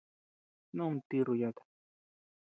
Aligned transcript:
Snu 0.69 0.83
ama 0.85 0.99
tirru 1.09 1.35
yata. 1.41 1.63